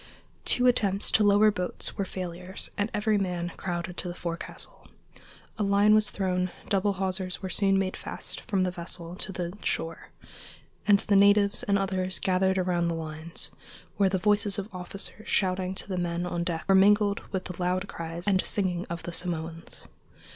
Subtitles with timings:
[0.45, 4.87] Two attempts to lower boats were failures and every man crowded to the forecastle.
[5.59, 9.55] A line was thrown, double hawsers were soon made fast from the vessel to the
[9.61, 10.09] shore,
[10.87, 13.51] and the natives and others gathered around the lines,
[13.97, 17.61] where the voices of officers shouting to the men on deck were mingled with the
[17.61, 19.87] loud cries and singing of the Samoans.